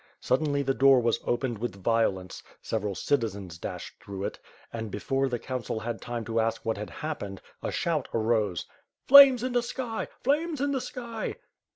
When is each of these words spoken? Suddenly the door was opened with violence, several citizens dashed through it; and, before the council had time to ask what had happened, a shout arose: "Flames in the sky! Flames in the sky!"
Suddenly 0.19 0.63
the 0.63 0.73
door 0.73 0.99
was 0.99 1.19
opened 1.25 1.59
with 1.59 1.75
violence, 1.83 2.41
several 2.59 2.95
citizens 2.95 3.59
dashed 3.59 4.01
through 4.01 4.23
it; 4.23 4.39
and, 4.73 4.89
before 4.89 5.29
the 5.29 5.37
council 5.37 5.81
had 5.81 6.01
time 6.01 6.25
to 6.25 6.39
ask 6.39 6.65
what 6.65 6.77
had 6.79 6.89
happened, 6.89 7.39
a 7.61 7.71
shout 7.71 8.07
arose: 8.11 8.65
"Flames 9.07 9.43
in 9.43 9.51
the 9.53 9.61
sky! 9.61 10.07
Flames 10.23 10.59
in 10.59 10.71
the 10.71 10.81
sky!" 10.81 11.35